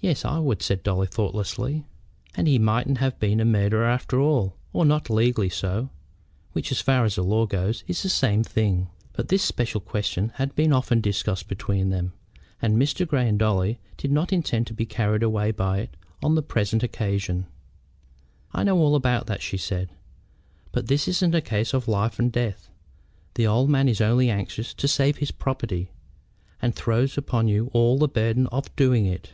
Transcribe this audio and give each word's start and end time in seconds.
"Yes, 0.00 0.24
I 0.24 0.38
would," 0.38 0.62
said 0.62 0.84
Dolly, 0.84 1.08
thoughtlessly. 1.08 1.84
"And 2.36 2.46
he 2.46 2.56
mightn't 2.58 2.98
have 2.98 3.18
been 3.18 3.40
a 3.40 3.44
murderer 3.44 3.84
after 3.84 4.20
all; 4.20 4.54
or 4.72 4.84
not 4.86 5.10
legally 5.10 5.48
so, 5.48 5.90
which 6.52 6.70
as 6.70 6.80
far 6.80 7.04
as 7.04 7.16
the 7.16 7.24
law 7.24 7.44
goes 7.46 7.82
is 7.88 8.04
the 8.04 8.08
same 8.08 8.44
thing." 8.44 8.88
But 9.12 9.26
this 9.28 9.42
special 9.42 9.80
question 9.80 10.30
had 10.36 10.54
been 10.54 10.72
often 10.72 11.00
discussed 11.00 11.48
between 11.48 11.90
them, 11.90 12.12
and 12.62 12.76
Mr. 12.80 13.04
Grey 13.06 13.28
and 13.28 13.38
Dolly 13.40 13.80
did 13.96 14.12
not 14.12 14.32
intend 14.32 14.68
to 14.68 14.72
be 14.72 14.86
carried 14.86 15.24
away 15.24 15.50
by 15.50 15.80
it 15.80 15.90
on 16.22 16.36
the 16.36 16.42
present 16.42 16.84
occasion. 16.84 17.46
"I 18.54 18.62
know 18.62 18.78
all 18.78 18.94
about 18.94 19.26
that," 19.26 19.42
she 19.42 19.56
said; 19.58 19.90
"but 20.70 20.86
this 20.86 21.08
isn't 21.08 21.34
a 21.34 21.40
case 21.42 21.74
of 21.74 21.88
life 21.88 22.20
and 22.20 22.30
death. 22.32 22.70
The 23.34 23.48
old 23.48 23.68
man 23.68 23.88
is 23.88 24.00
only 24.00 24.30
anxious 24.30 24.72
to 24.74 24.86
save 24.88 25.16
his 25.18 25.32
property, 25.32 25.90
and 26.62 26.72
throws 26.74 27.18
upon 27.18 27.48
you 27.48 27.68
all 27.74 27.98
the 27.98 28.08
burden 28.08 28.46
of 28.46 28.74
doing 28.76 29.04
it. 29.04 29.30